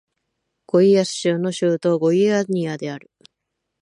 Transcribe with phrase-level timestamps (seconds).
[0.65, 3.11] ゴイアス州の州都はゴイアニアである